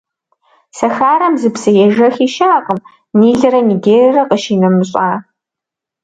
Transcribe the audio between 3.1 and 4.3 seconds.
Нилрэ Нигеррэ